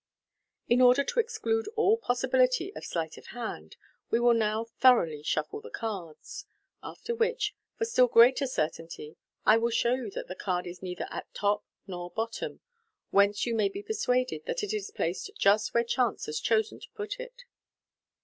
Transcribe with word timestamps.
"In 0.67 0.81
order 0.81 1.03
to 1.03 1.19
exclude 1.19 1.67
all 1.75 1.95
possibility 1.95 2.73
of 2.75 2.83
sleight 2.83 3.19
of 3.19 3.27
hand, 3.27 3.75
we 4.09 4.19
will 4.19 4.33
now 4.33 4.65
thoroughly 4.65 5.21
shuffle 5.21 5.61
the 5.61 5.69
cards 5.69 6.47
3 6.81 6.89
after 6.89 7.13
which, 7.13 7.53
for 7.77 7.85
still 7.85 8.07
greater 8.07 8.47
certainty, 8.47 9.15
1 9.43 9.61
will 9.61 9.69
show 9.69 9.93
you 9.93 10.09
that 10.09 10.27
the 10.27 10.33
card 10.33 10.65
is 10.65 10.81
neither 10.81 11.05
at 11.11 11.31
top 11.35 11.63
nor 11.85 12.09
bottom, 12.09 12.61
whence 13.11 13.45
you 13.45 13.53
may 13.53 13.69
be 13.69 13.83
persuaded 13.83 14.43
that 14.47 14.63
it 14.63 14.73
is 14.73 14.89
placed 14.89 15.29
just 15.37 15.71
where 15.75 15.83
chance 15.83 16.25
has 16.25 16.39
chosen 16.39 16.79
to 16.79 16.87
put 16.95 17.19
it." 17.19 17.43